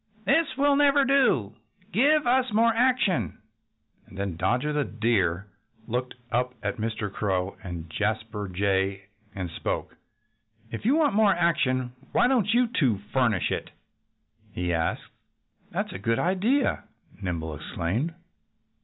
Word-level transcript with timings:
"This 0.25 0.57
will 0.57 0.75
never 0.75 1.05
do. 1.05 1.53
Give 1.91 2.25
us 2.25 2.51
more 2.53 2.73
action!" 2.73 3.37
And 4.07 4.17
then 4.17 4.35
Dodger 4.35 4.73
the 4.73 4.83
Deer 4.83 5.45
looked 5.87 6.15
up 6.31 6.55
at 6.63 6.77
Mr. 6.77 7.13
Crow 7.13 7.55
and 7.61 7.87
Jasper 7.87 8.47
Jay 8.51 9.03
and 9.35 9.51
spoke. 9.51 9.95
"If 10.71 10.85
you 10.85 10.95
want 10.95 11.13
more 11.13 11.35
action 11.35 11.93
why 12.13 12.27
don't 12.27 12.51
you 12.51 12.65
two 12.65 12.97
furnish 13.13 13.51
it?" 13.51 13.69
he 14.51 14.73
asked. 14.73 15.03
"That's 15.69 15.93
a 15.93 15.99
good 15.99 16.17
idea!" 16.17 16.85
Nimble 17.21 17.53
exclaimed. 17.53 18.15